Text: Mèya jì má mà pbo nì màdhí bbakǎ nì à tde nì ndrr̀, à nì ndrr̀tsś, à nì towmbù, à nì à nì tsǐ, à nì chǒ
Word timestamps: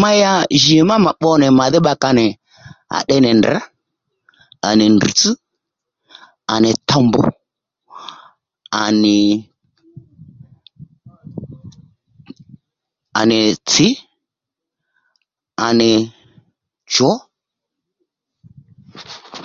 Mèya 0.00 0.32
jì 0.62 0.76
má 0.88 0.94
mà 1.04 1.12
pbo 1.18 1.30
nì 1.40 1.46
màdhí 1.58 1.78
bbakǎ 1.82 2.08
nì 2.18 2.26
à 2.96 2.98
tde 3.02 3.16
nì 3.24 3.30
ndrr̀, 3.38 3.58
à 4.68 4.70
nì 4.78 4.84
ndrr̀tsś, 4.94 5.38
à 6.52 6.54
nì 6.62 6.70
towmbù, 6.88 7.22
à 8.82 8.84
nì 9.02 9.16
à 13.20 13.22
nì 13.30 13.38
tsǐ, 13.68 13.86
à 15.66 15.68
nì 15.78 15.90
chǒ 16.92 17.08